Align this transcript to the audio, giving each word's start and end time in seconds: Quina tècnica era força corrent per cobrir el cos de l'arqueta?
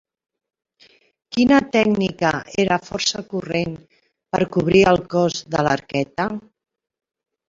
Quina 1.35 1.57
tècnica 1.75 2.31
era 2.63 2.77
força 2.85 3.21
corrent 3.33 3.75
per 4.37 4.39
cobrir 4.55 4.81
el 4.93 4.99
cos 5.15 5.37
de 5.57 5.63
l'arqueta? 5.69 6.27